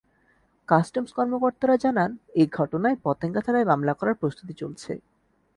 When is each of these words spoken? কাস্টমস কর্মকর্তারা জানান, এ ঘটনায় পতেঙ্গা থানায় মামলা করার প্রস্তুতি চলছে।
কাস্টমস 0.69 1.11
কর্মকর্তারা 1.13 1.75
জানান, 1.77 2.11
এ 2.35 2.43
ঘটনায় 2.51 2.97
পতেঙ্গা 3.03 3.41
থানায় 3.41 3.69
মামলা 3.71 3.93
করার 3.93 4.15
প্রস্তুতি 4.15 4.53
চলছে। 4.53 4.91